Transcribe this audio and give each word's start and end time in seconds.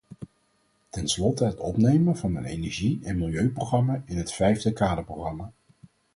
Tenslotte 0.89 1.45
het 1.45 1.59
opnemen 1.59 2.17
van 2.17 2.35
een 2.35 2.45
energie- 2.45 2.99
en 3.05 3.17
milieuprogramma 3.17 4.01
in 4.05 4.17
het 4.17 4.31
vijfde 4.31 4.73
kaderprogramma. 4.73 5.51